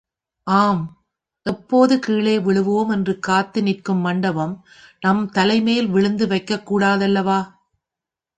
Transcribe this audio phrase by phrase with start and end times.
[0.47, 0.79] ஆம்,
[1.45, 4.55] எப்போது கீழே விழுவோம் என்று காத்து நிற்கும் மண்டபம்
[5.01, 7.39] நம் தலைமேல் விழுந்து வைக்கக் கூடாதல்லவா?